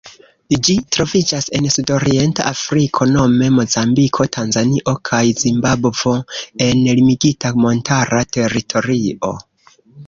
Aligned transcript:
Ĝi 0.67 0.75
troviĝas 0.95 1.47
en 1.59 1.67
sudorienta 1.75 2.47
Afriko 2.53 3.07
nome 3.11 3.51
Mozambiko, 3.59 4.27
Tanzanio 4.39 4.97
kaj 5.11 5.23
Zimbabvo 5.45 6.17
en 6.71 6.83
limigita 6.99 7.55
montara 7.65 8.27
teritorio. 8.39 9.37